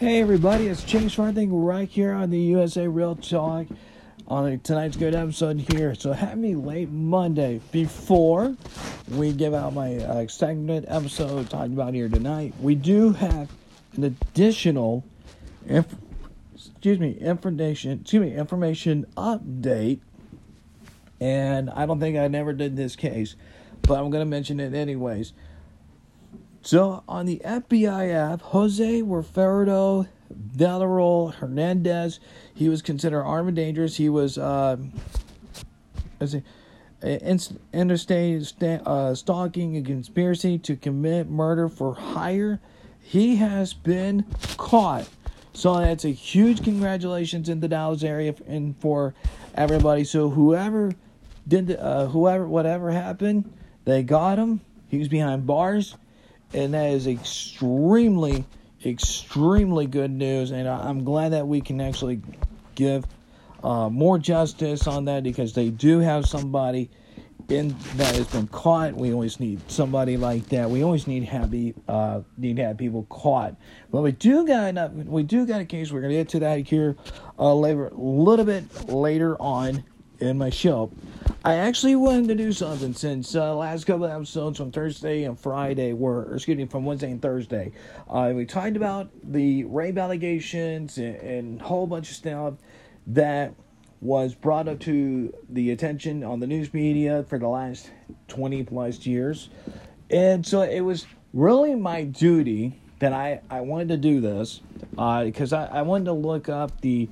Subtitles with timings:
[0.00, 3.66] Hey everybody, it's Chase Farthing right here on the USA Real Talk
[4.26, 5.94] on tonight's good episode here.
[5.94, 7.60] So happy late Monday.
[7.70, 8.56] Before
[9.10, 13.50] we give out my uh, segment episode talking about here tonight, we do have
[13.94, 15.04] an additional,
[15.66, 15.94] inf-
[16.54, 20.00] excuse me, information, excuse me, information update.
[21.20, 23.36] And I don't think I never did this case,
[23.82, 25.34] but I'm going to mention it anyways.
[26.62, 30.06] So on the FBI app, Jose Wilfredo
[30.56, 32.20] Villarreal Hernandez,
[32.54, 33.96] he was considered armed and dangerous.
[33.96, 34.76] He was uh,
[36.20, 36.42] as a,
[37.72, 42.60] interstate uh, stalking a conspiracy to commit murder for hire.
[43.00, 44.26] He has been
[44.58, 45.08] caught.
[45.54, 49.14] So that's a huge congratulations in the Dallas area and for
[49.54, 50.04] everybody.
[50.04, 50.92] So whoever
[51.48, 53.50] did, the, uh, whoever, whatever happened,
[53.86, 54.60] they got him.
[54.88, 55.96] He was behind bars
[56.52, 58.44] and that is extremely,
[58.84, 60.50] extremely good news.
[60.50, 62.22] And I'm glad that we can actually
[62.74, 63.04] give
[63.62, 66.90] uh, more justice on that because they do have somebody
[67.48, 68.94] in that has been caught.
[68.94, 70.70] We always need somebody like that.
[70.70, 73.56] We always need happy uh, need to have people caught.
[73.90, 75.90] But we do got enough, we do got a case.
[75.90, 76.96] We're gonna get to that here
[77.38, 79.84] uh, later, a little bit later on
[80.20, 80.90] in my show.
[81.44, 85.38] I actually wanted to do something since uh, last couple of episodes from Thursday and
[85.38, 87.72] Friday were, excuse me, from Wednesday and Thursday.
[88.08, 92.54] Uh, we talked about the rape allegations and, and a whole bunch of stuff
[93.06, 93.54] that
[94.00, 97.90] was brought up to the attention on the news media for the last
[98.28, 99.48] 20 plus years.
[100.10, 104.60] And so it was really my duty that I, I wanted to do this
[104.90, 107.08] because uh, I, I wanted to look up the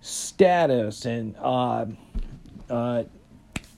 [0.00, 1.86] status and uh,
[2.72, 3.04] uh,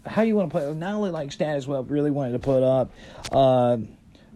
[0.07, 2.91] how you want to put not only like status but really wanted to put up
[3.33, 3.77] uh,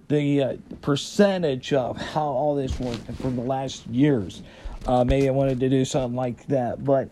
[0.08, 4.42] the uh, percentage of how all this worked from the last years.
[4.86, 7.10] Uh, maybe I wanted to do something like that, but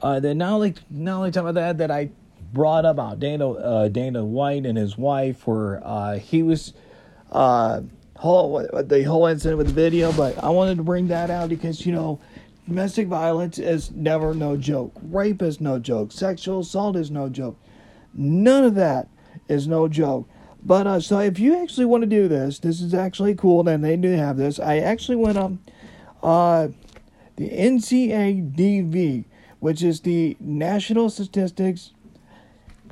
[0.00, 2.10] uh, then not only not only talk about that that I
[2.52, 6.72] brought up about Dana uh, Dana White and his wife, where uh, he was
[7.32, 7.80] uh,
[8.16, 11.84] whole the whole incident with the video, but I wanted to bring that out because
[11.84, 12.20] you know
[12.68, 14.92] Domestic violence is never no joke.
[15.02, 16.12] Rape is no joke.
[16.12, 17.58] Sexual assault is no joke.
[18.12, 19.08] None of that
[19.48, 20.28] is no joke.
[20.62, 23.82] But uh, so if you actually want to do this, this is actually cool, and
[23.82, 24.60] they do have this.
[24.60, 25.58] I actually went on
[26.22, 26.68] uh,
[27.36, 29.24] the NCADV,
[29.60, 31.92] which is the National Statistics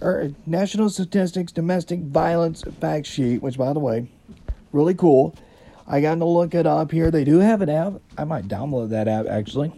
[0.01, 4.11] or National Statistics Domestic Violence Fact Sheet, which by the way,
[4.73, 5.35] really cool.
[5.89, 7.11] I got to look it up here.
[7.11, 7.95] They do have an app.
[8.19, 9.73] I might download that app actually.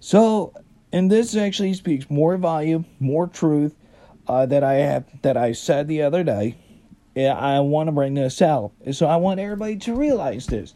[0.00, 0.52] So,
[0.92, 3.74] and this actually speaks more volume, more truth
[4.26, 6.56] uh, that I have that I said the other day.
[7.16, 8.72] I want to bring this out.
[8.92, 10.74] So I want everybody to realize this.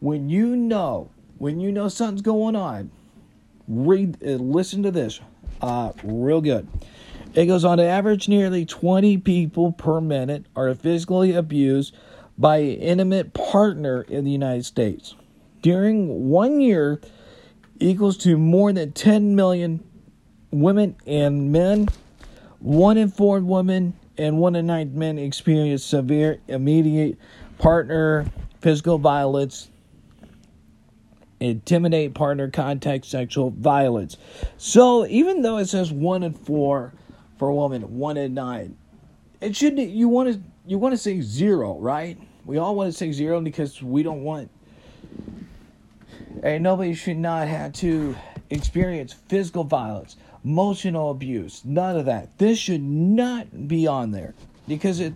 [0.00, 2.90] When you know, when you know something's going on,
[3.68, 5.20] read, uh, listen to this,
[5.60, 6.66] uh, real good.
[7.34, 11.94] It goes on to average nearly 20 people per minute are physically abused
[12.36, 15.14] by an intimate partner in the United States.
[15.62, 17.00] During one year,
[17.80, 19.82] equals to more than 10 million
[20.50, 21.88] women and men.
[22.60, 27.18] One in four women and one in nine men experience severe immediate
[27.58, 28.26] partner
[28.60, 29.68] physical violence,
[31.38, 34.16] intimidate partner contact sexual violence.
[34.56, 36.94] So even though it says one in four
[37.38, 38.78] for a woman, one in nine,
[39.42, 39.90] it shouldn't.
[39.90, 42.18] you want to you want to say zero, right?
[42.44, 44.50] We all want to say zero because we don't want.
[46.42, 48.16] And nobody should not have to
[48.50, 52.38] experience physical violence, emotional abuse, none of that.
[52.38, 54.34] This should not be on there
[54.68, 55.14] because it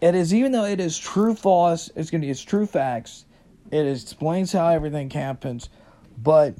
[0.00, 3.26] it is even though it is true false, it's gonna be it's true facts.
[3.70, 5.68] It explains how everything happens,
[6.18, 6.54] but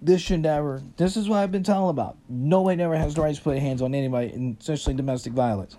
[0.00, 0.82] this should never.
[0.96, 2.16] This is what I've been telling about.
[2.28, 5.76] Nobody never has the right to put hands on anybody, especially domestic violence.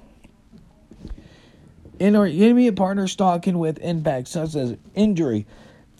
[2.00, 5.46] In our immediate partner stalking with impacts such as injury,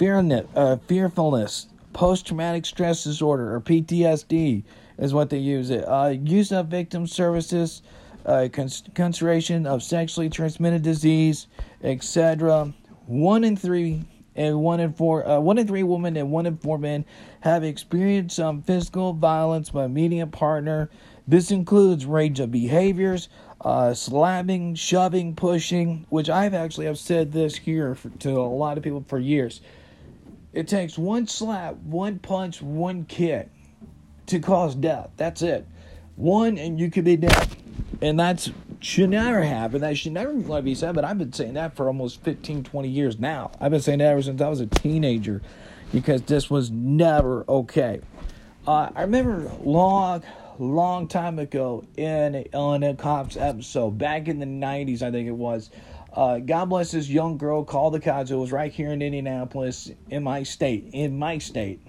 [0.02, 4.64] uh, fearfulness, post traumatic stress disorder, or PTSD
[4.98, 5.84] is what they use it.
[5.84, 7.82] Uh, use of victim services,
[8.26, 11.48] uh, cons- consideration of sexually transmitted disease,
[11.84, 12.74] etc.
[13.06, 14.06] One in three
[14.38, 17.04] and one in four, uh, one in three women and one in four men
[17.42, 20.90] have experienced some physical violence by a immediate partner.
[21.28, 23.28] This includes range of behaviors,
[23.62, 28.78] uh, slapping, shoving, pushing, which I've actually have said this here for, to a lot
[28.78, 29.62] of people for years.
[30.54, 33.50] It takes one slap, one punch, one kick
[34.28, 35.10] to cause death.
[35.18, 35.68] That's it.
[36.16, 37.48] One and you could be dead.
[38.02, 38.50] And that's
[38.82, 39.82] should never happen.
[39.82, 40.96] That should never be said.
[40.96, 43.52] But I've been saying that for almost 15, 20 years now.
[43.60, 45.42] I've been saying that ever since I was a teenager
[45.92, 48.00] because this was never okay.
[48.68, 50.24] Uh, I remember long,
[50.64, 55.36] long time ago in on a cops episode back in the 90s, I think it
[55.36, 55.70] was.
[56.14, 58.32] Uh, God bless this young girl called the cops.
[58.32, 61.82] It was right here in Indianapolis, in my state, in my state,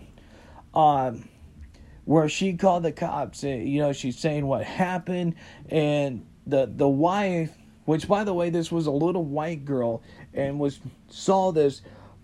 [0.75, 1.29] um,
[2.05, 3.43] where she called the cops.
[3.43, 5.37] You know, she's saying what happened,
[5.69, 7.57] and the the wife,
[7.87, 10.03] which by the way, this was a little white girl,
[10.35, 11.81] and was saw this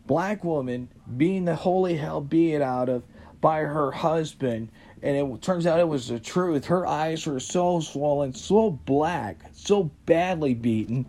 [0.07, 3.03] black woman being the holy hell beat out of
[3.41, 4.71] by her husband
[5.06, 6.64] and it turns out it was the truth.
[6.64, 11.06] Her eyes were so swollen so black so badly beaten.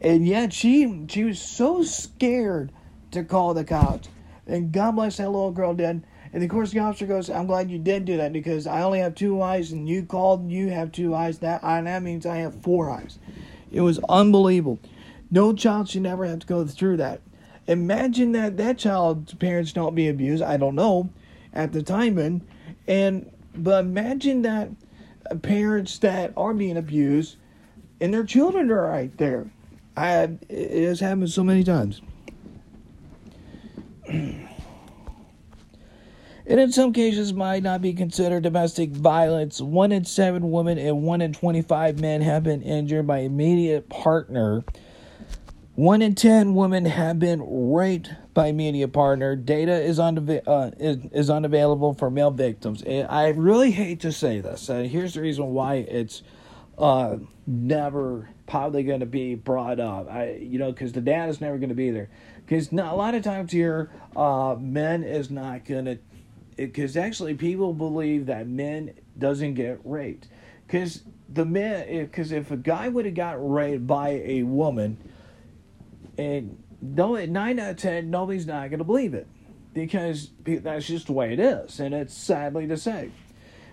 [0.00, 2.72] And yet she she was so scared
[3.12, 4.08] to call the cops.
[4.48, 6.02] And god bless that little girl did
[6.32, 8.98] and of course the officer goes i'm glad you did do that because i only
[8.98, 11.38] have two eyes and you called you have two eyes.
[11.38, 13.20] That and that means i have four eyes.
[13.70, 14.80] It was unbelievable.
[15.30, 17.20] No child should never have to go through that.
[17.68, 20.42] Imagine that that child's parents don't be abused.
[20.42, 21.10] I don't know.
[21.52, 22.44] At the time and
[22.88, 24.70] and but imagine that
[25.30, 27.36] uh, parents that are being abused
[28.00, 29.50] and their children are right there.
[29.96, 32.00] I it has happened so many times.
[36.48, 39.60] And in some cases might not be considered domestic violence.
[39.60, 44.64] One in seven women and one in 25 men have been injured by immediate partner
[45.76, 49.36] one in ten women have been raped by media partner.
[49.36, 52.82] Data is, unava- uh, is, is unavailable for male victims.
[52.82, 54.68] And I really hate to say this.
[54.70, 56.22] Uh, here's the reason why it's
[56.78, 60.10] uh, never probably going to be brought up.
[60.10, 62.08] I, you know, because the data is never going to be there.
[62.46, 65.98] Because a lot of times here, uh, men is not going to.
[66.56, 70.28] Because actually, people believe that men doesn't get raped.
[70.66, 74.96] Because the men, because if a guy would have got raped by a woman
[76.18, 79.26] and nine out of ten, nobody's not going to believe it
[79.74, 83.10] because that's just the way it is, and it's sadly to say.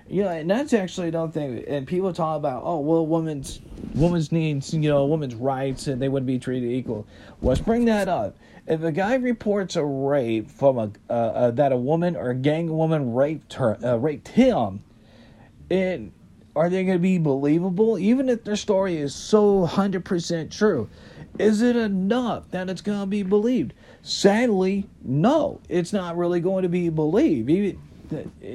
[0.10, 1.64] You know, and that's actually another thing.
[1.66, 3.62] And people talk about, oh, well, women's
[3.96, 7.08] women's needs, you know, women's rights, and they wouldn't be treated equal.
[7.42, 8.36] Let's bring that up.
[8.68, 12.36] If a guy reports a rape from a uh, uh, that a woman or a
[12.36, 14.84] gang woman raped her, uh, raped him,
[15.72, 16.12] and
[16.56, 20.90] are they going to be believable, even if their story is so hundred percent true?
[21.40, 23.74] Is it enough that it's going to be believed?
[24.02, 25.62] Sadly, no.
[25.68, 27.80] It's not really going to be believed, even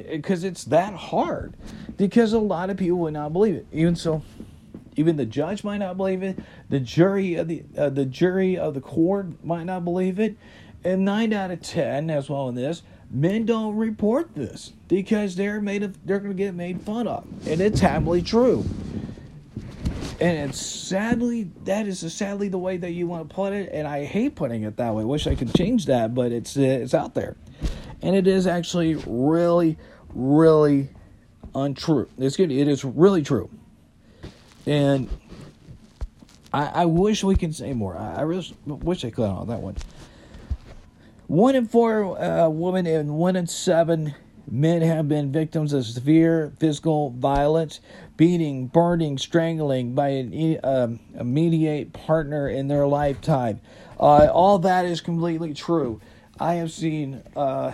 [0.07, 1.55] because it's that hard.
[1.97, 3.67] Because a lot of people would not believe it.
[3.73, 4.23] Even so,
[4.97, 6.39] even the judge might not believe it.
[6.69, 10.37] The jury of the uh, the jury of the court might not believe it.
[10.85, 15.61] And nine out of ten, as well in this, men don't report this because they're
[15.61, 18.65] made of they're going to get made fun of, and it's happily true.
[20.20, 23.87] And it's sadly, that is sadly the way that you want to put it, and
[23.87, 25.05] I hate putting it that way.
[25.05, 27.37] Wish I could change that, but it's uh, it's out there,
[28.03, 29.79] and it is actually really,
[30.12, 30.88] really
[31.55, 32.09] untrue.
[32.19, 32.50] It's good.
[32.50, 33.49] It is really true,
[34.67, 35.09] and
[36.53, 37.97] I, I wish we could say more.
[37.97, 39.76] I, I really wish I could on that one.
[41.29, 44.17] One in four uh, women and one in seven
[44.50, 47.81] men have been victims of severe physical violence
[48.17, 53.61] beating, burning, strangling by an um, immediate partner in their lifetime.
[53.99, 56.00] Uh, all that is completely true.
[56.41, 57.73] I have seen uh,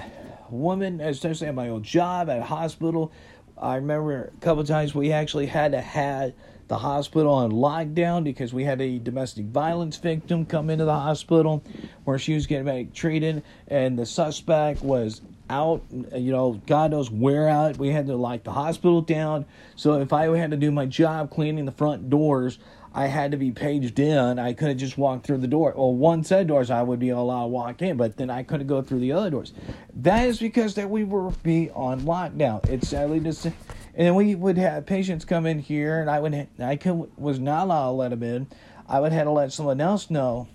[0.51, 3.13] women, especially at my old job at a hospital.
[3.57, 6.33] I remember a couple times we actually had to have
[6.69, 11.63] the hospital on lockdown because we had a domestic violence victim come into the hospital
[12.05, 15.21] where she was getting treated, and the suspect was
[15.51, 17.79] out, you know, God knows where out.
[17.79, 19.47] We had to lock the hospital down.
[19.77, 22.59] So if I had to do my job cleaning the front doors,
[22.97, 24.39] I had to be paged in.
[24.39, 25.75] I couldn't just walk through the door.
[25.77, 28.45] Well, one set of doors I would be allowed to walk in, but then I
[28.45, 29.53] couldn't go through the other doors.
[29.97, 32.65] That is because that we were be on lockdown.
[32.69, 33.53] It's sadly say.
[33.97, 37.65] And we would have patients come in here, and I would I could was not
[37.65, 38.47] allowed to let them in.
[38.89, 40.49] I would have to let someone else know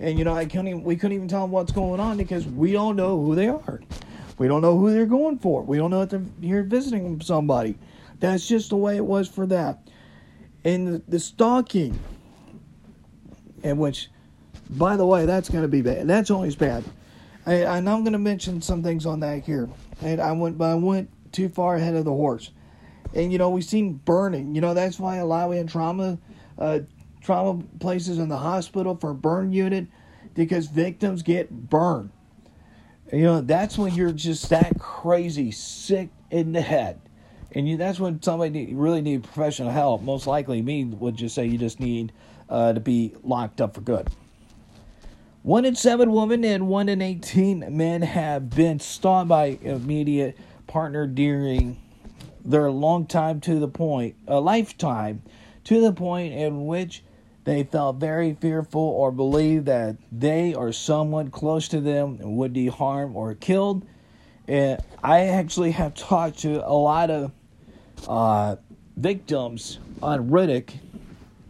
[0.00, 2.46] and you know, I couldn't even, we couldn't even tell them what's going on because
[2.46, 3.80] we don't know who they are.
[4.38, 5.62] We don't know who they're going for.
[5.62, 7.76] We don't know if they're here visiting somebody.
[8.20, 9.88] That's just the way it was for that.
[10.64, 11.98] And the, the stalking,
[13.62, 14.10] and which,
[14.70, 16.06] by the way, that's going to be bad.
[16.06, 16.84] That's always bad.
[17.46, 19.68] And I'm going to mention some things on that here.
[20.02, 22.50] And I went, but I went too far ahead of the horse.
[23.14, 24.54] And you know, we've seen burning.
[24.54, 26.18] You know, that's why a lot of trauma
[26.58, 26.80] uh,
[27.28, 29.86] trauma places in the hospital for burn unit
[30.32, 32.08] because victims get burned.
[33.12, 36.98] You know, that's when you're just that crazy sick in the head.
[37.52, 40.00] and you, that's when somebody need, really need professional help.
[40.00, 42.12] Most likely, me would just say you just need
[42.48, 44.08] uh, to be locked up for good.
[45.42, 51.06] One in seven women and one in 18 men have been stalked by immediate partner
[51.06, 51.78] during
[52.42, 55.20] their long time to the point, a lifetime,
[55.64, 57.02] to the point in which
[57.48, 62.66] they felt very fearful or believed that they or someone close to them would be
[62.66, 63.86] harmed or killed.
[64.46, 67.32] And I actually have talked to a lot of
[68.06, 68.56] uh,
[68.98, 70.74] victims on Reddit,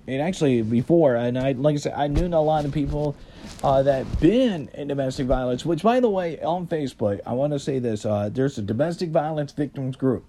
[0.06, 3.16] and actually before, and I like I said, I knew a lot of people
[3.64, 5.66] uh, that been in domestic violence.
[5.66, 9.10] Which, by the way, on Facebook, I want to say this: uh, there's a domestic
[9.10, 10.24] violence victims group.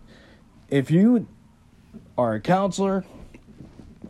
[0.68, 1.28] If you
[2.18, 3.06] are a counselor,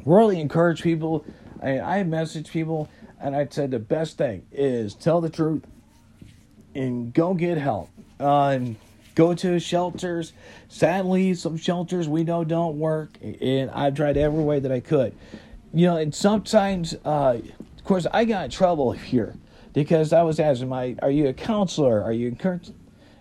[0.05, 1.25] really encourage people.
[1.61, 2.89] I, I message people,
[3.19, 5.63] and I said the best thing is tell the truth
[6.75, 7.89] and go get help.
[8.19, 8.59] Uh,
[9.15, 10.33] go to shelters.
[10.69, 15.13] Sadly, some shelters we know don't work, and I've tried every way that I could.
[15.73, 17.39] You know, and sometimes, uh,
[17.77, 19.35] of course, I got in trouble here
[19.73, 22.01] because I was asking, "My, are you a counselor?
[22.01, 22.71] Are you encouraged?"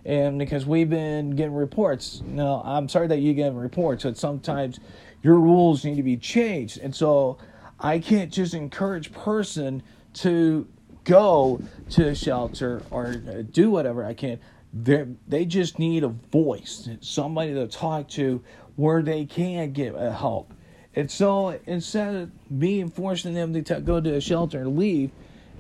[0.05, 4.79] And because we've been getting reports, no, I'm sorry that you get reports, but sometimes
[5.23, 7.39] your rules need to be changed, and so
[7.81, 9.83] I can't just encourage person
[10.15, 10.67] to
[11.05, 14.39] go to a shelter or do whatever I can
[14.73, 18.43] they they just need a voice, somebody to talk to
[18.77, 20.53] where they can get help.
[20.95, 25.11] And so instead of me forcing them to t- go to a shelter and leave,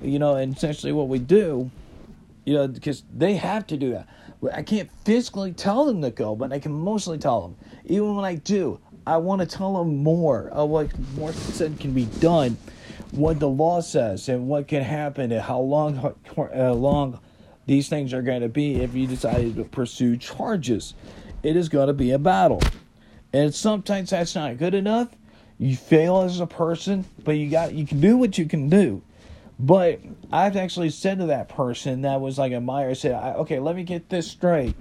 [0.03, 1.71] you know, and essentially what we do,
[2.45, 4.09] you know, because they have to do that.
[4.53, 7.57] I can't physically tell them to go, but I can mostly tell them.
[7.85, 11.95] Even when I do, I want to tell them more of what more said can
[11.95, 12.59] be done,
[13.11, 16.15] what the law says, and what can happen, and how long, how
[16.55, 17.19] uh, long
[17.65, 20.93] these things are going to be if you decide to pursue charges.
[21.43, 22.61] It is going to be a battle.
[23.33, 25.09] And sometimes that's not good enough.
[25.59, 29.01] You fail as a person, but you got you can do what you can do.
[29.59, 30.01] But
[30.31, 33.85] I've actually said to that person that was like a Meyer said, okay, let me
[33.85, 34.75] get this straight.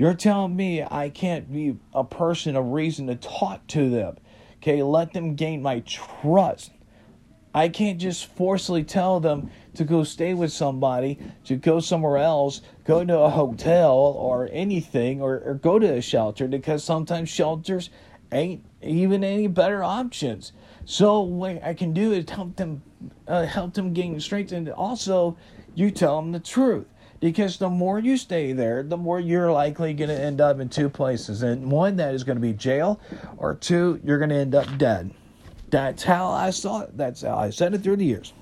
[0.00, 4.16] You're telling me I can't be a person of reason to talk to them.
[4.56, 6.70] Okay, let them gain my trust.
[7.54, 12.62] I can't just forcibly tell them to go stay with somebody, to go somewhere else,
[12.84, 17.90] go to a hotel or anything, or, or go to a shelter because sometimes shelters
[18.32, 20.54] ain't even any better options.
[20.86, 22.80] So what I can do is help them,
[23.28, 25.36] uh, help them gain strength, and also
[25.74, 26.86] you tell them the truth.
[27.20, 30.70] Because the more you stay there, the more you're likely going to end up in
[30.70, 31.42] two places.
[31.42, 32.98] And one, that is going to be jail,
[33.36, 35.12] or two, you're going to end up dead.
[35.68, 36.96] That's how I saw it.
[36.96, 38.32] That's how I said it through the years.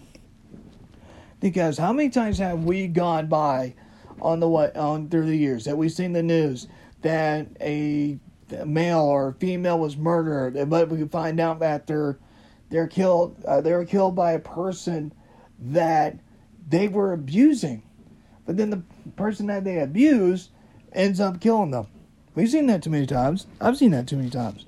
[1.41, 3.75] Because how many times have we gone by
[4.21, 6.69] on the way on through the years that we've seen the news
[7.03, 8.19] that a
[8.65, 12.19] male or female was murdered, but we find out that they're
[12.71, 15.13] they're killed uh, they were killed by a person
[15.59, 16.19] that
[16.69, 17.83] they were abusing,
[18.49, 18.83] but then the
[19.15, 20.49] person that they abuse
[20.95, 21.87] ends up killing them.
[22.35, 23.47] We've seen that too many times.
[23.61, 24.65] I've seen that too many times.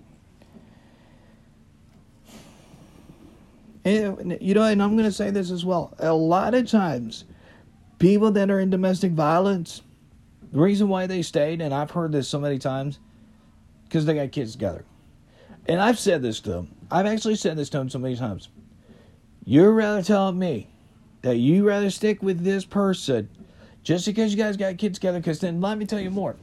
[3.86, 5.94] And, you know, and I'm going to say this as well.
[5.98, 7.24] A lot of times,
[7.98, 9.80] people that are in domestic violence,
[10.52, 12.98] the reason why they stayed, and I've heard this so many times,
[13.84, 14.84] because they got kids together.
[15.64, 16.74] And I've said this to them.
[16.90, 18.50] I've actually said this to them so many times.
[19.46, 20.68] You're rather telling me
[21.22, 23.30] that you rather stick with this person
[23.82, 26.36] just because you guys got kids together, because then let me tell you more.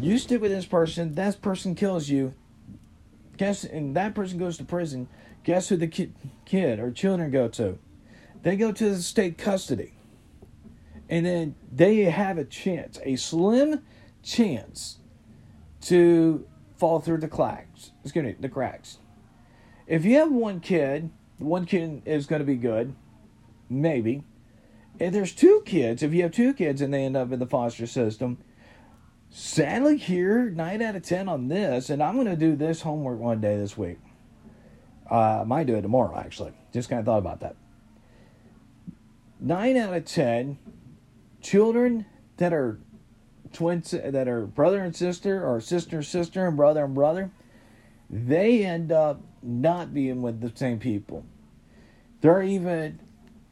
[0.00, 2.34] You stick with this person, that person kills you,
[3.36, 5.08] guess, and that person goes to prison
[5.44, 6.12] Guess who the ki-
[6.44, 7.78] kid or children go to?
[8.42, 9.94] They go to the state custody.
[11.08, 13.82] And then they have a chance, a slim
[14.22, 14.98] chance
[15.82, 16.46] to
[16.76, 17.90] fall through the cracks.
[18.04, 18.98] Excuse me, the cracks.
[19.86, 22.94] If you have one kid, one kid is going to be good,
[23.68, 24.22] maybe.
[25.00, 27.46] If there's two kids, if you have two kids and they end up in the
[27.46, 28.36] foster system,
[29.30, 33.40] sadly here, 9 out of 10 on this, and I'm to do this homework one
[33.40, 33.96] day this week.
[35.10, 36.52] Uh, I might do it tomorrow, actually.
[36.72, 37.56] Just kind of thought about that.
[39.40, 40.58] Nine out of ten
[41.40, 42.04] children
[42.36, 42.78] that are
[43.52, 47.30] twins, that are brother and sister, or sister and sister, and brother and brother,
[48.10, 51.24] they end up not being with the same people.
[52.20, 53.00] They're even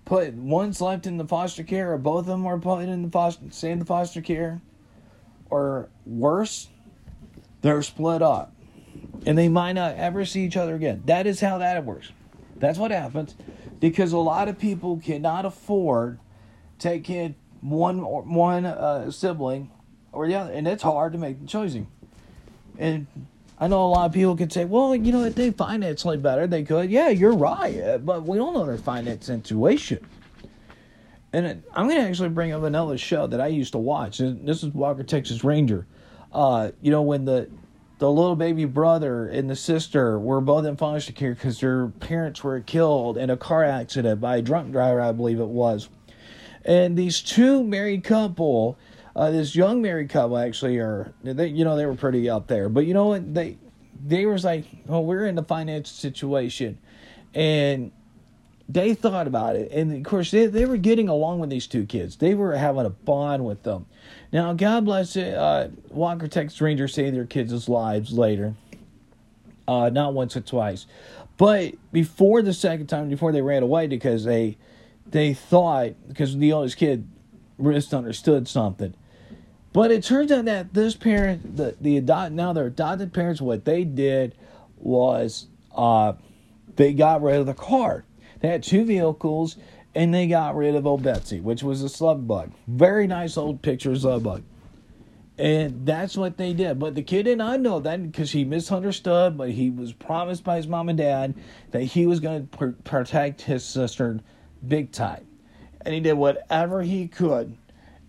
[0.09, 3.11] put one's left in the foster care, or both of them are put in the
[3.11, 4.63] foster, stay in the foster care,
[5.51, 6.69] or worse,
[7.61, 8.55] they're split up
[9.27, 11.03] and they might not ever see each other again.
[11.05, 12.11] That is how that works.
[12.57, 13.35] That's what happens
[13.81, 16.19] because a lot of people cannot afford
[16.79, 19.71] taking one one uh, sibling
[20.13, 21.87] or the other, and it's hard to make the choosing.
[22.79, 23.07] And
[23.61, 26.47] I know a lot of people could say, well, you know, if they financially better,
[26.47, 26.91] they could.
[26.91, 27.99] Yeah, you're right.
[28.05, 30.07] But we don't know their finance situation.
[31.33, 34.19] And I'm going to actually bring up another show that I used to watch.
[34.19, 35.87] This is Walker, Texas Ranger.
[36.33, 37.51] Uh, you know, when the
[37.99, 42.45] the little baby brother and the sister were both in foster care because their parents
[42.45, 45.89] were killed in a car accident by a drunk driver, I believe it was.
[46.65, 48.79] And these two married couple,
[49.19, 52.69] uh, this young married couple actually are, they, you know, they were pretty up there.
[52.69, 53.35] But you know what?
[53.35, 53.59] They,
[54.07, 56.79] they was like, oh, we're in a financial situation.
[57.35, 57.91] And
[58.69, 59.73] they thought about it.
[59.73, 62.15] And of course, they, they were getting along with these two kids.
[62.15, 63.87] They were having a bond with them.
[64.33, 65.35] Now, God bless it.
[65.35, 68.55] Uh, Walker Texas Rangers saved their kids' lives later.
[69.67, 70.87] Uh, not once or twice.
[71.37, 74.59] But before the second time, before they ran away, because they
[75.07, 77.09] they thought, because the oldest kid
[77.59, 78.95] misunderstood something.
[79.79, 83.65] But it turns out that this parent, the, the adopt, now their adopted parents, what
[83.65, 84.35] they did
[84.77, 86.15] was uh,
[86.75, 88.05] they got rid of the car.
[88.41, 89.57] They had two vehicles
[89.95, 92.51] and they got rid of old Betsy, which was a slug bug.
[92.67, 94.43] Very nice old picture slug bug.
[95.39, 96.81] And that's what they did.
[96.81, 100.57] But the kid did not know that because he misunderstood, but he was promised by
[100.57, 101.37] his mom and dad
[101.71, 104.19] that he was going to pr- protect his sister
[104.67, 105.25] big time.
[105.83, 107.57] And he did whatever he could.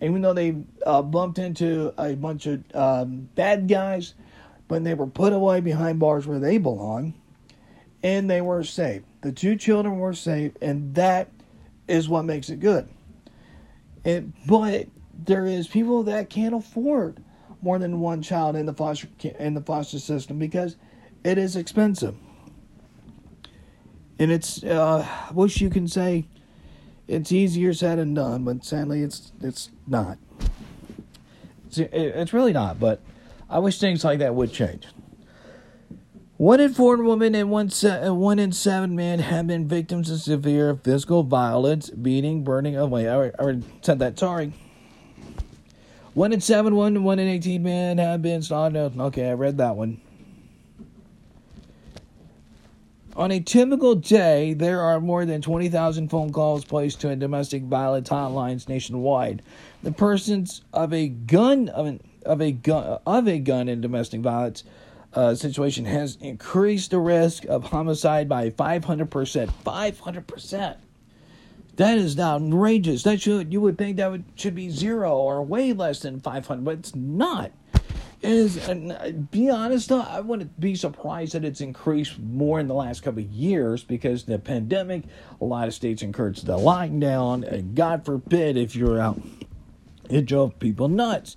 [0.00, 4.14] Even though they uh, bumped into a bunch of um, bad guys,
[4.68, 7.14] but they were put away behind bars where they belong,
[8.02, 9.02] and they were safe.
[9.22, 11.28] The two children were safe, and that
[11.86, 12.88] is what makes it good.
[14.04, 14.86] It, but
[15.24, 17.22] there is people that can't afford
[17.62, 20.76] more than one child in the foster in the foster system because
[21.24, 22.16] it is expensive.
[24.18, 26.26] And it's uh, I wish you can say
[27.08, 30.18] it's easier said than done, but sadly it's it's not.
[31.76, 32.80] It's, really not.
[32.80, 33.00] But
[33.48, 34.86] I wish things like that would change.
[36.36, 40.08] One in four women and one, se- uh, one in seven men have been victims
[40.10, 42.76] of severe physical violence, beating, burning.
[42.76, 44.18] Oh, wait, I already said that.
[44.18, 44.54] Sorry.
[46.14, 48.98] One in seven, one, one in 18 men have been slaughtered.
[48.98, 50.00] Okay, I read that one.
[53.16, 58.08] On a typical day, there are more than 20,000 phone calls placed to domestic violence
[58.08, 59.42] hotlines nationwide.
[59.82, 64.20] The persons of a gun of, an, of a gun of a gun in domestic
[64.20, 64.64] violence
[65.14, 69.50] uh, situation has increased the risk of homicide by 500%.
[69.64, 70.76] 500%.
[71.76, 73.02] That is outrageous.
[73.04, 76.64] That should you would think that would should be zero or way less than 500,
[76.64, 77.52] but it's not.
[78.22, 83.02] Is uh, be honest I wouldn't be surprised that it's increased more in the last
[83.02, 85.04] couple of years because the pandemic,
[85.40, 89.18] a lot of states encouraged the lockdown, and God forbid if you're out,
[90.10, 91.36] it drove people nuts.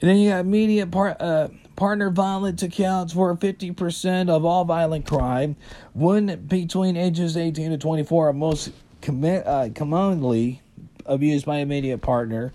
[0.00, 0.86] And then you got media.
[0.86, 1.48] Uh,
[1.80, 5.56] Partner violence accounts for 50% of all violent crime.
[5.94, 10.60] One between ages 18 to 24 are most com- uh, commonly
[11.06, 12.52] abused by a immediate partner.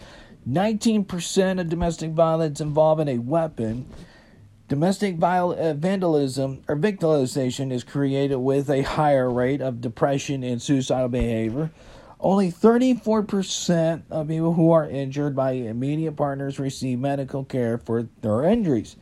[0.48, 3.88] 19% of domestic violence involving a weapon.
[4.68, 10.62] Domestic viol- uh, vandalism or victimization is created with a higher rate of depression and
[10.62, 11.72] suicidal behavior.
[12.20, 18.44] Only 34% of people who are injured by immediate partners receive medical care for their
[18.44, 18.96] injuries.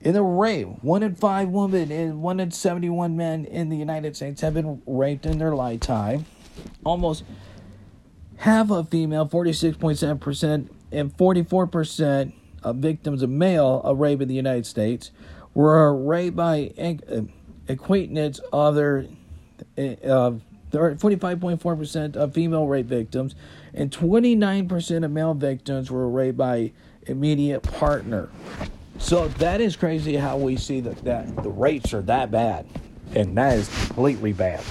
[0.00, 4.16] In a rape, one in five women and one in 71 men in the United
[4.16, 6.24] States have been raped in their lifetime.
[6.84, 7.24] Almost
[8.38, 14.66] half of female, 46.7%, and 44% of victims of male of rape in the United
[14.66, 15.12] States
[15.54, 16.72] were raped by
[17.68, 19.06] acquaintance of.
[19.78, 20.32] Uh,
[20.72, 23.34] 45.4% of female rape victims
[23.74, 26.72] and 29% of male victims were raped by
[27.06, 28.28] immediate partner.
[28.98, 32.66] So that is crazy how we see that, that the rates are that bad,
[33.14, 34.62] and that is completely bad.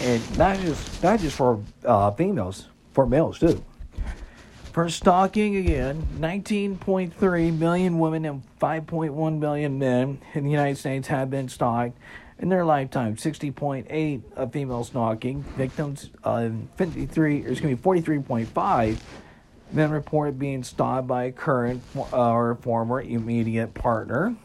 [0.00, 3.64] And not just not just for uh, females, for males too.
[4.72, 11.30] For stalking again, 19.3 million women and 5.1 million men in the United States have
[11.30, 11.96] been stalked
[12.44, 13.16] in their lifetime.
[13.16, 18.98] 60.8 of female stalking victims, uh, 53 or excuse me, 43.5
[19.72, 24.36] men report being stalked by a current or former immediate partner.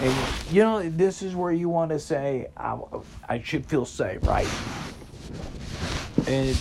[0.00, 2.76] And you know, this is where you want to say, I,
[3.28, 4.48] I should feel safe, right?
[6.26, 6.60] And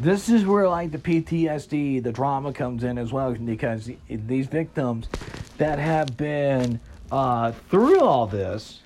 [0.00, 5.08] this is where, like, the PTSD, the trauma comes in as well, because these victims
[5.58, 6.80] that have been
[7.10, 8.80] uh, through all this,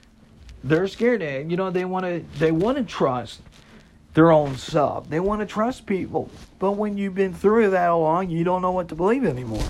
[0.63, 1.23] they're scared.
[1.23, 3.41] And, you know, they want to they want to trust
[4.15, 5.11] their own self.
[5.11, 6.31] They want to trust people.
[6.59, 9.65] But when you've been through that long, you don't know what to believe anymore.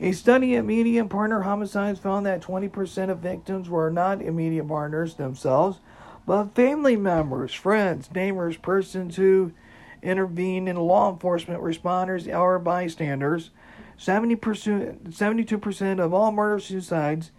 [0.00, 5.14] A study of immediate partner homicides found that 20% of victims were not immediate partners
[5.14, 5.80] themselves,
[6.24, 9.52] but family members, friends, neighbors, persons who
[10.00, 13.50] intervened in law enforcement responders or bystanders.
[13.98, 17.30] 70%, 72% of all murder suicides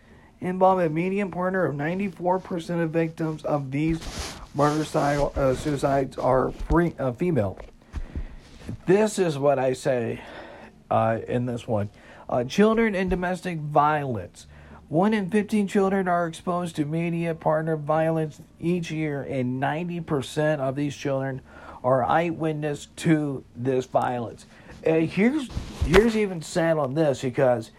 [0.42, 4.00] involve a median partner of 94% of victims of these
[4.54, 7.60] murder uh, suicides are free, uh, female.
[8.86, 10.22] This is what I say
[10.90, 11.90] uh, in this one.
[12.28, 14.48] Uh, children and domestic violence.
[14.88, 20.76] One in 15 children are exposed to media partner violence each year, and 90% of
[20.76, 21.42] these children
[21.84, 24.46] are eyewitness to this violence.
[24.84, 25.50] And here's
[25.86, 27.72] here's even sad on this because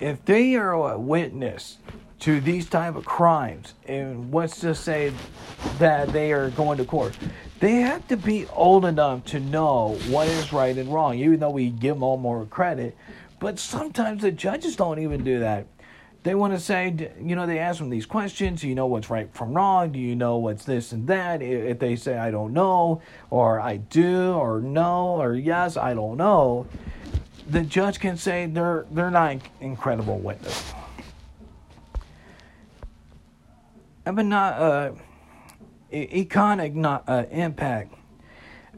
[0.00, 1.78] if they are a witness
[2.20, 5.12] to these type of crimes, and let's just say
[5.78, 7.16] that they are going to court,
[7.60, 11.50] they have to be old enough to know what is right and wrong, even though
[11.50, 12.96] we give them all more credit.
[13.38, 15.66] But sometimes the judges don't even do that.
[16.26, 18.62] They want to say, you know, they ask them these questions.
[18.62, 19.92] Do you know what's right from wrong?
[19.92, 21.40] Do you know what's this and that?
[21.40, 26.16] If they say, I don't know, or I do, or no, or yes, I don't
[26.16, 26.66] know,
[27.48, 30.74] the judge can say they're, they're not incredible witness.
[34.02, 34.92] But not, uh,
[35.92, 37.94] economic not, uh, impact.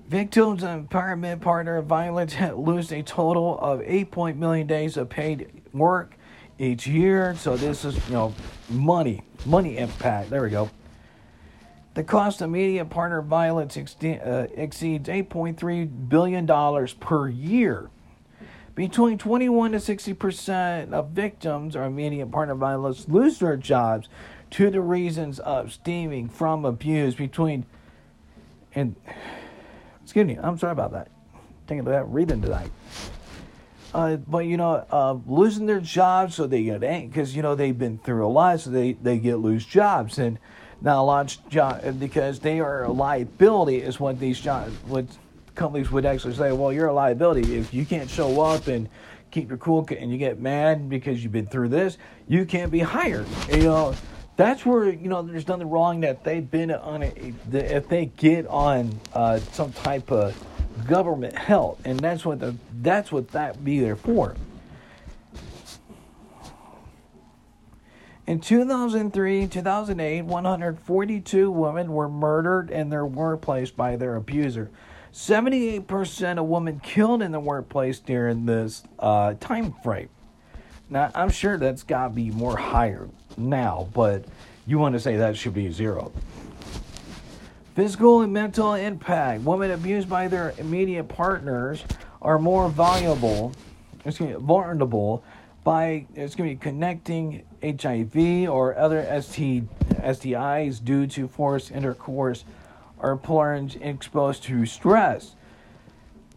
[0.06, 5.62] Victims of empowerment partner violence had lost a total of 8 million days of paid
[5.72, 6.17] work
[6.58, 7.34] each year.
[7.36, 8.34] So this is, you know,
[8.68, 10.30] money, money impact.
[10.30, 10.70] There we go.
[11.94, 16.46] The cost of media partner violence uh, exceeds $8.3 billion
[17.00, 17.90] per year.
[18.74, 24.08] Between 21 to 60 percent of victims of media partner violence lose their jobs
[24.50, 27.66] to the reasons of stemming from abuse between
[28.76, 28.94] and
[30.04, 31.08] excuse me, I'm sorry about that.
[31.66, 32.70] Thinking about reading tonight.
[33.94, 37.78] Uh, but you know, uh, losing their jobs, so they get because you know they've
[37.78, 40.38] been through a lot, so they they get lose jobs, and
[40.80, 45.06] now a lot of job because they are a liability is what these jobs what
[45.54, 46.52] companies would actually say.
[46.52, 48.88] Well, you're a liability if you can't show up and
[49.30, 51.98] keep your cool and you get mad because you've been through this,
[52.28, 53.26] you can't be hired.
[53.50, 53.94] You know
[54.36, 57.12] that's where you know there's nothing wrong that they've been on a,
[57.52, 60.34] if they get on uh, some type of
[60.86, 64.34] government help, and that's what the that's what that be there for.
[68.26, 74.70] In 2003 2008, 142 women were murdered in their workplace by their abuser.
[75.12, 80.10] 78% of women killed in the workplace during this uh, time frame.
[80.90, 84.24] Now, I'm sure that's got to be more higher now, but
[84.66, 86.12] you want to say that should be zero.
[87.78, 89.44] Physical and mental impact.
[89.44, 91.84] Women abused by their immediate partners
[92.20, 93.52] are more valuable,
[94.04, 95.22] excuse me, vulnerable
[95.62, 102.42] by it's going to be connecting HIV or other ST, STIs due to forced intercourse
[102.98, 105.36] or plunge exposed to stress.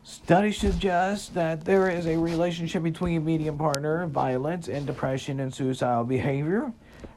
[0.03, 6.03] Studies suggest that there is a relationship between immediate partner violence and depression and suicidal
[6.03, 6.71] behavior.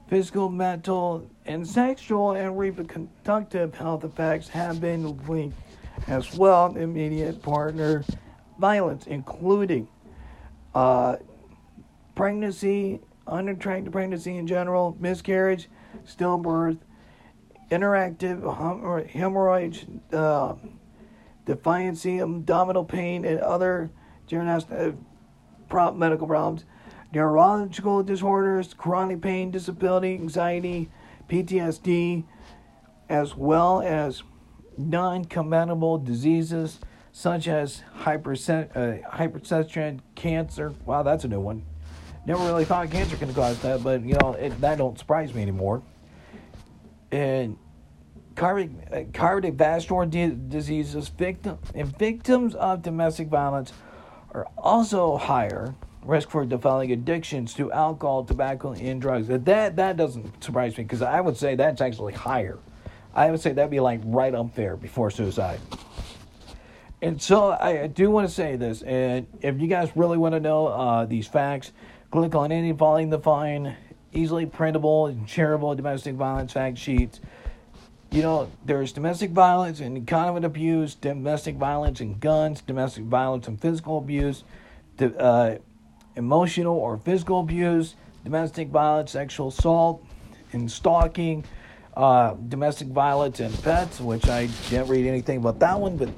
[0.08, 5.56] Physical, mental, and sexual and reproductive health effects have been linked
[6.06, 8.04] as well immediate partner
[8.58, 9.88] violence, including
[10.74, 11.16] uh,
[12.14, 15.68] pregnancy, unattractive pregnancy in general, miscarriage,
[16.06, 16.78] stillbirth,
[17.70, 20.54] interactive hemorrhage, uh,
[21.46, 23.90] defiancy, abdominal pain, and other
[24.26, 26.64] general uh, medical problems
[27.14, 30.90] neurological disorders, chronic pain, disability, anxiety,
[31.29, 32.24] PTSD,
[33.09, 34.22] as well as
[34.77, 36.81] non communicable diseases
[37.12, 40.74] such as hypersen- uh, cancer.
[40.85, 41.64] Wow, that's a new one.
[42.27, 45.42] Never really thought cancer can cause that, but you know it, that don't surprise me
[45.42, 45.83] anymore.
[47.12, 47.57] And
[48.35, 53.72] cardiac, uh, cardiovascular di- diseases, victim and victims of domestic violence
[54.33, 59.28] are also higher risk for developing addictions to alcohol, tobacco, and drugs.
[59.28, 62.58] That that doesn't surprise me because I would say that's actually higher.
[63.14, 65.60] I would say that'd be like right up there before suicide.
[67.00, 70.40] And so I do want to say this, and if you guys really want to
[70.40, 71.72] know uh, these facts,
[72.10, 73.76] click on any volume to find
[74.12, 77.20] easily printable and shareable domestic violence fact sheets.
[78.10, 83.60] You know, there's domestic violence and economic abuse, domestic violence and guns, domestic violence and
[83.60, 84.44] physical abuse,
[85.00, 85.56] uh,
[86.16, 90.05] emotional or physical abuse, domestic violence, sexual assault,
[90.53, 91.44] and stalking,
[91.96, 96.11] uh, domestic violence and pets, which I didn't read anything about that one, but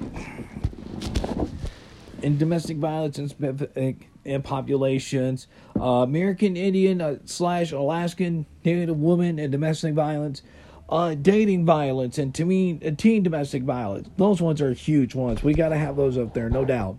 [2.21, 5.47] in domestic violence and, and populations,
[5.79, 10.41] uh, American Indian uh, slash Alaskan Native woman and domestic violence,
[10.89, 14.09] uh, dating violence, and uh, teen domestic violence.
[14.17, 15.43] Those ones are huge ones.
[15.43, 16.97] We got to have those up there, no doubt.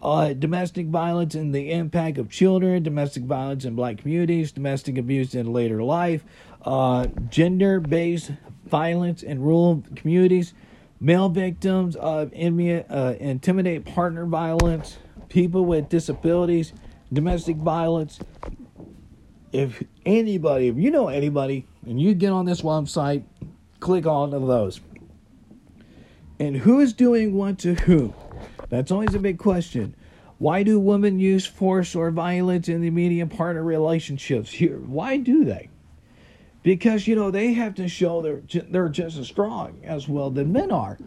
[0.00, 5.34] Uh, domestic violence and the impact of children, domestic violence in black communities, domestic abuse
[5.34, 6.22] in later life,
[6.64, 8.30] uh, gender based
[8.66, 10.54] violence in rural communities,
[11.00, 16.72] male victims of uh, intimidate partner violence, people with disabilities,
[17.12, 18.20] domestic violence.
[19.52, 23.24] If anybody, if you know anybody, and you get on this website,
[23.80, 24.80] click on those.
[26.38, 28.14] And who is doing what to who?
[28.68, 29.94] That's always a big question.
[30.38, 34.52] Why do women use force or violence in the immediate partner relationships?
[34.52, 35.68] Here, why do they?
[36.62, 40.52] Because you know they have to show they're they're just as strong as well than
[40.52, 40.98] men are.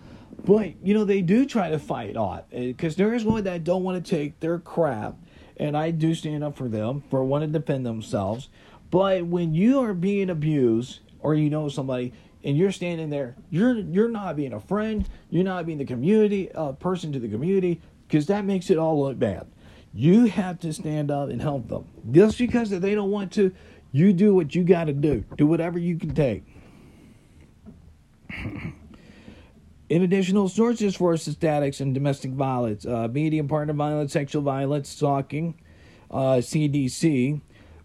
[0.44, 3.64] But you know they do try to fight off eh, because there is one that
[3.64, 5.16] don't want to take their crap,
[5.58, 8.50] and I do stand up for them for want to defend themselves.
[8.90, 12.12] But when you are being abused or you know somebody
[12.44, 16.52] and you're standing there, you're you're not being a friend, you're not being the community
[16.54, 19.48] uh, person to the community because that makes it all look bad.
[19.94, 21.86] You have to stand up and help them.
[22.12, 23.54] Just because they don't want to,
[23.92, 25.24] you do what you got to do.
[25.38, 26.44] Do whatever you can take.
[29.90, 35.56] In additional sources for statistics and domestic violence, uh, medium partner violence, sexual violence, stalking,
[36.10, 37.42] uh, CDC,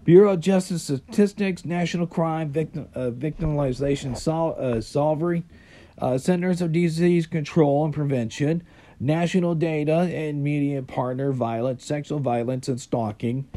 [0.07, 5.43] Bureau of Justice Statistics, National Crime Victim uh, Victimization Sol- uh, Solvery,
[5.99, 8.63] uh, Centers of Disease Control and Prevention,
[9.01, 13.49] National Data and Media Partner Violence, Sexual Violence and Stalking,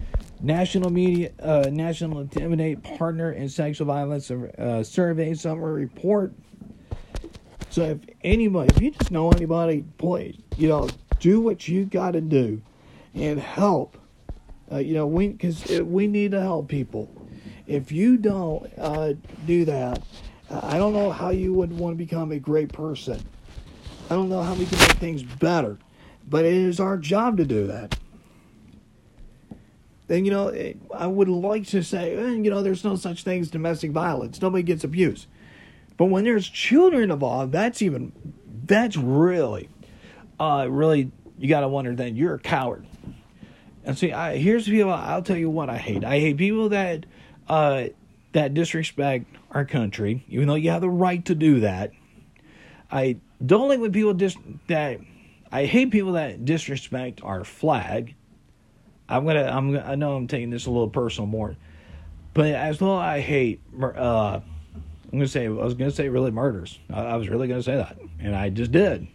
[0.42, 6.34] National Media uh, National Intimidate Partner and Sexual Violence uh, Survey Summary Report.
[7.70, 12.14] So if anybody, if you just know anybody, please, you know, do what you got
[12.14, 12.60] to do
[13.14, 13.99] and help
[14.72, 17.10] uh, you know, we because we need to help people.
[17.68, 19.14] If you don't uh,
[19.46, 20.02] do that,
[20.50, 23.22] I don't know how you would want to become a great person.
[24.10, 25.78] I don't know how we can make things better,
[26.28, 27.98] but it is our job to do that.
[30.08, 33.42] Then you know, I would like to say, eh, you know, there's no such thing
[33.42, 34.42] as domestic violence.
[34.42, 35.28] Nobody gets abused,
[35.98, 38.12] but when there's children involved, that's even
[38.66, 39.70] that's really,
[40.40, 41.96] uh, really you got to wonder.
[41.96, 42.86] Then you're a coward
[43.90, 44.92] and see, I, here's people.
[44.92, 46.04] I'll tell you what I hate.
[46.04, 47.08] I hate people that
[47.48, 47.86] uh,
[48.34, 51.90] that disrespect our country, even though you have the right to do that.
[52.92, 55.00] I don't like when people dis that.
[55.52, 58.14] I hate people that disrespect our flag.
[59.10, 59.46] I'm gonna.
[59.46, 59.76] I'm.
[59.76, 61.58] I know I'm taking this a little personal more,
[62.36, 63.60] but as well, I hate.
[63.82, 64.40] Uh,
[65.12, 65.46] I'm gonna say.
[65.46, 66.78] I was gonna say really murders.
[66.94, 69.08] I, I was really gonna say that, and I just did.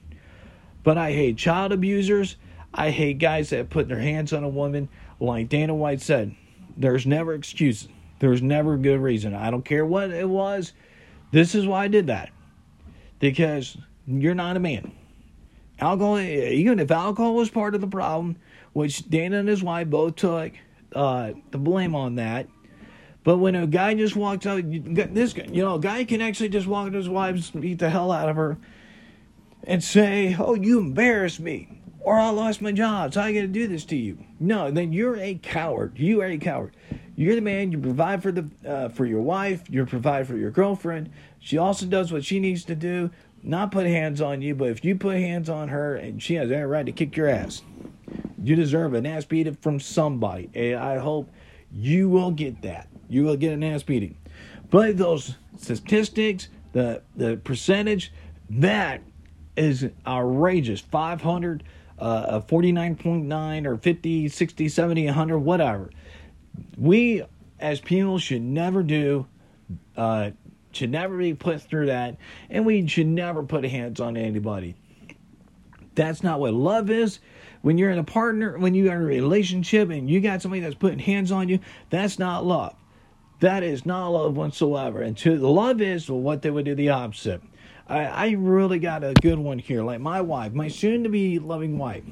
[0.82, 2.34] But I hate child abusers
[2.74, 4.88] I hate guys that put their hands on a woman.
[5.20, 6.34] Like Dana White said,
[6.76, 7.88] there's never excuses.
[8.18, 9.34] There's never a good reason.
[9.34, 10.72] I don't care what it was.
[11.30, 12.30] This is why I did that.
[13.20, 14.92] Because you're not a man.
[15.78, 18.36] Alcohol, even if alcohol was part of the problem,
[18.72, 20.52] which Dana and his wife both took
[20.94, 22.48] uh, the blame on that.
[23.24, 26.50] But when a guy just walks out, this guy, you know, a guy can actually
[26.50, 28.58] just walk to his wife, beat the hell out of her,
[29.64, 33.46] and say, "Oh, you embarrassed me." Or I lost my job, so I got to
[33.46, 34.18] do this to you.
[34.38, 35.98] No, then you're a coward.
[35.98, 36.76] You are a coward.
[37.16, 37.72] You're the man.
[37.72, 39.62] You provide for the uh, for your wife.
[39.70, 41.10] You provide for your girlfriend.
[41.40, 43.10] She also does what she needs to do.
[43.42, 46.50] Not put hands on you, but if you put hands on her, and she has
[46.50, 47.62] every right to kick your ass.
[48.42, 51.30] You deserve an ass beating from somebody, and I hope
[51.72, 52.88] you will get that.
[53.08, 54.16] You will get an ass beating.
[54.70, 58.12] But those statistics, the the percentage,
[58.50, 59.00] that
[59.56, 60.80] is outrageous.
[60.80, 61.62] Five hundred
[61.98, 65.90] uh, a 49.9 or 50, 60, 70, 100, whatever.
[66.76, 67.24] We
[67.58, 69.26] as people should never do,
[69.96, 70.30] uh,
[70.72, 72.16] should never be put through that,
[72.50, 74.74] and we should never put hands on anybody.
[75.94, 77.20] That's not what love is.
[77.62, 80.60] When you're in a partner, when you are in a relationship and you got somebody
[80.60, 82.74] that's putting hands on you, that's not love.
[83.40, 85.00] That is not love whatsoever.
[85.00, 87.40] And to the love is well, what they would do the opposite.
[87.88, 89.82] I, I really got a good one here.
[89.82, 92.04] Like my wife, my soon to be loving wife.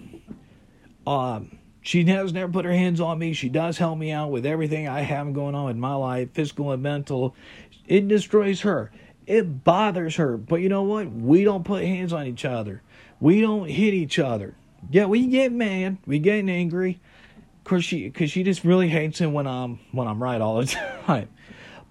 [1.07, 3.33] Um, she has never put her hands on me.
[3.33, 6.71] She does help me out with everything I have going on in my life, physical
[6.71, 7.35] and mental.
[7.87, 8.93] It destroys her.
[9.27, 10.37] It bothers her.
[10.37, 11.11] But you know what?
[11.11, 12.83] We don't put hands on each other.
[13.21, 14.55] We don't hit each other.
[14.91, 15.99] Yeah, we get mad.
[16.07, 17.01] We get angry.
[17.65, 20.67] Cause she, cause she just really hates it when I'm when I'm right all the
[21.07, 21.29] time.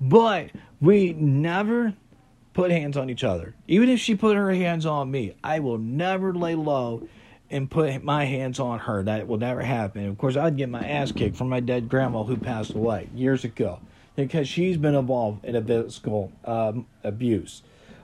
[0.02, 1.94] But we never
[2.54, 3.56] put hands on each other.
[3.68, 7.08] Even if she put her hands on me, I will never lay low
[7.50, 9.04] and put my hands on her.
[9.04, 10.08] That will never happen.
[10.08, 13.44] Of course, I'd get my ass kicked from my dead grandma who passed away years
[13.44, 13.80] ago
[14.16, 17.62] because she's been involved in a physical um, abuse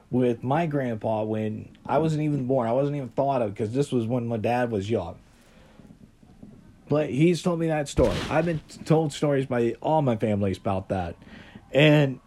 [0.10, 2.68] with my grandpa when I wasn't even born.
[2.68, 5.18] I wasn't even thought of because this was when my dad was young.
[6.90, 8.16] But he's told me that story.
[8.30, 11.18] I've been told stories by all my families about that,
[11.74, 12.22] and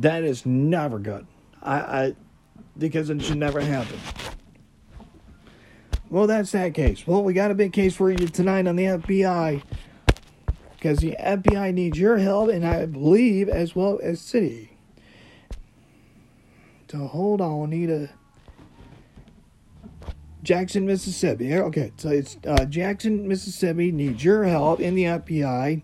[0.00, 1.26] that is never good.
[1.62, 2.16] I, I
[2.78, 3.98] because it should never happen.
[6.08, 7.06] Well, that's that case.
[7.06, 9.62] Well, we got a big case for you tonight on the FBI
[10.76, 14.76] because the FBI needs your help, and I believe as well as city.
[16.90, 18.08] So hold on, need a
[20.44, 21.52] Jackson, Mississippi.
[21.54, 25.82] Okay, so it's uh, Jackson, Mississippi needs your help in the FBI.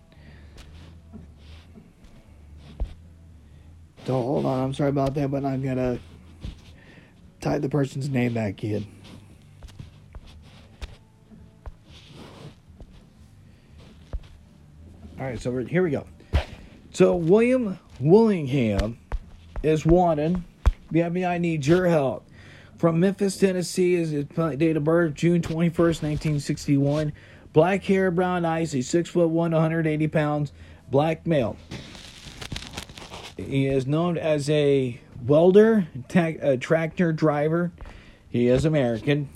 [4.05, 5.97] So hold on, I'm sorry about that, but I'm gonna
[7.39, 8.85] type the person's name back in.
[15.19, 16.05] All right, so here we go.
[16.91, 18.99] So William Willingham
[19.61, 20.43] is wanted.
[20.91, 22.27] The FBI needs your help.
[22.77, 24.25] From Memphis, Tennessee, is his
[24.57, 27.13] date of birth, June 21st, 1961.
[27.53, 28.73] Black hair, brown eyes.
[28.73, 30.51] He's six foot one, 180 pounds.
[30.91, 31.55] Black male.
[33.37, 37.71] He is known as a welder, ta- a tractor driver.
[38.29, 39.29] He is American.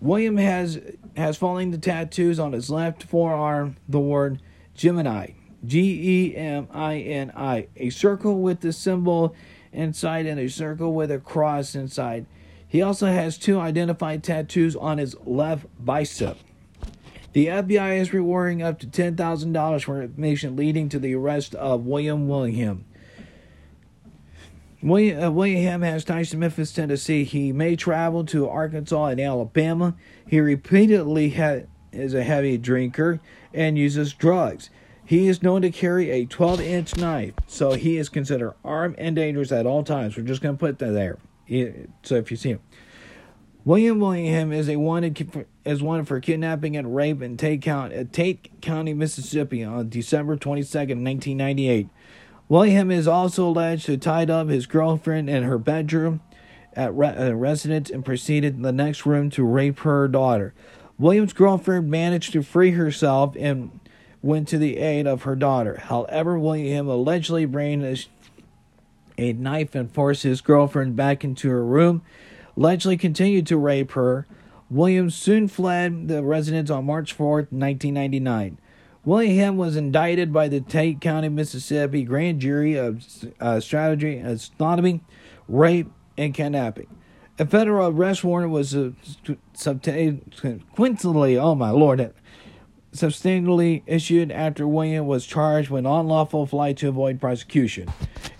[0.00, 0.80] William has
[1.16, 4.40] has following the tattoos on his left forearm the word
[4.74, 5.30] Gemini,
[5.66, 9.34] G E M I N I, a circle with the symbol
[9.72, 12.26] inside and a circle with a cross inside.
[12.68, 16.38] He also has two identified tattoos on his left bicep.
[17.32, 22.26] The FBI is rewarding up to $10,000 for information leading to the arrest of William
[22.26, 22.84] Willingham.
[24.80, 27.24] William, uh, William has ties to Memphis, Tennessee.
[27.24, 29.94] He may travel to Arkansas and Alabama.
[30.26, 33.20] He repeatedly ha- is a heavy drinker
[33.52, 34.70] and uses drugs.
[35.04, 39.16] He is known to carry a 12 inch knife, so he is considered armed and
[39.16, 40.16] dangerous at all times.
[40.16, 41.18] We're just going to put that there.
[42.02, 42.60] So if you see him.
[43.68, 48.04] William Willingham is a wanted is wanted for kidnapping and rape in Tate County, uh,
[48.10, 51.86] Tate County, Mississippi, on December 22, 1998.
[52.48, 56.22] William is also alleged to tied up his girlfriend in her bedroom
[56.72, 60.54] at re- a residence and proceeded to the next room to rape her daughter.
[60.98, 63.80] William's girlfriend managed to free herself and
[64.22, 65.76] went to the aid of her daughter.
[65.76, 68.08] However, William allegedly brandished
[69.18, 72.00] a knife and forced his girlfriend back into her room,
[72.58, 74.26] allegedly continued to rape her.
[74.68, 78.58] Williams soon fled the residence on March 4, 1999.
[79.04, 83.06] William was indicted by the Tate County, Mississippi grand jury of
[83.40, 85.00] uh, strategy, sodomy,
[85.46, 86.88] rape, and kidnapping.
[87.38, 88.90] A federal arrest warrant was uh,
[89.54, 92.12] subsequently, oh my lord,
[92.92, 97.88] substantially issued after William was charged with unlawful flight to avoid prosecution.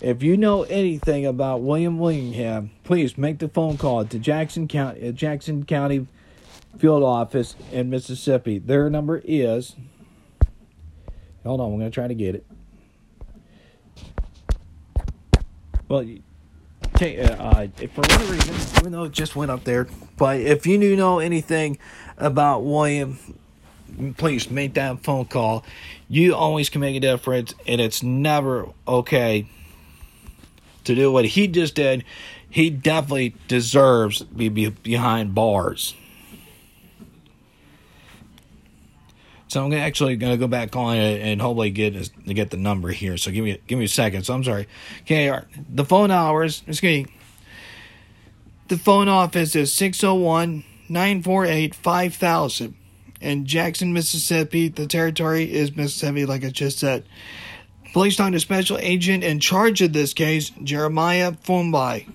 [0.01, 5.07] If you know anything about William Willingham, please make the phone call to Jackson County,
[5.07, 6.07] uh, Jackson County
[6.77, 8.59] Field Office in Mississippi.
[8.59, 9.75] Their number is.
[11.43, 12.45] Hold on, I'm going to try to get it.
[15.87, 16.05] Well,
[17.01, 20.77] uh, uh, for whatever reason, even though it just went up there, but if you
[20.77, 21.77] do know anything
[22.17, 23.17] about William,
[24.17, 25.63] please make that phone call.
[26.07, 29.47] You always can make a difference, and it's never okay
[30.85, 32.03] to do what he just did.
[32.49, 35.95] He definitely deserves to be behind bars.
[39.49, 41.95] So I'm actually to go back on it and hopefully get
[42.27, 43.17] to get the number here.
[43.17, 44.23] So give me give me a second.
[44.23, 44.67] So I'm sorry.
[45.01, 45.35] Okay,
[45.67, 46.61] the phone hours.
[46.67, 47.13] Excuse me.
[48.67, 52.75] The phone office is 601 948 5000.
[53.21, 57.03] In Jackson, Mississippi, the territory is Mississippi, like I just said.
[57.91, 62.07] Placed on a special agent in charge of this case, Jeremiah Fumbai.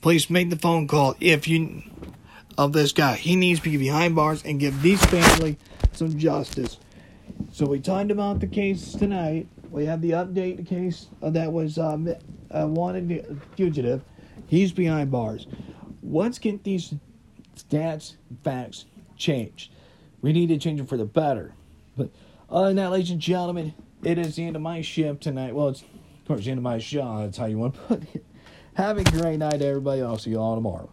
[0.00, 1.82] Please make the phone call if you
[2.56, 3.16] of this guy.
[3.16, 5.58] He needs to be behind bars and give these family
[5.92, 6.78] some justice.
[7.52, 9.48] So we talked about the case tonight.
[9.70, 12.08] We have the update the case that was um,
[12.50, 14.02] uh, wanted fugitive.
[14.46, 15.46] He's behind bars.
[16.02, 16.94] Let's get these
[17.56, 18.86] stats, facts
[19.16, 19.72] changed.
[20.26, 21.54] We need to change them for the better.
[21.96, 22.10] But
[22.50, 25.54] other than that, ladies and gentlemen, it is the end of my shift tonight.
[25.54, 27.18] Well, it's of course the end of my show.
[27.20, 28.24] That's how you want to put it.
[28.74, 30.02] Have a great night, everybody.
[30.02, 30.90] I'll see you all tomorrow.